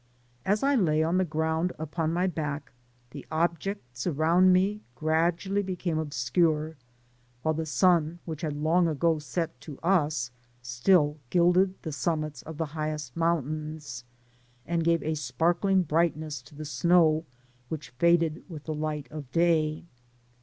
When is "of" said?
12.41-12.57, 19.11-19.31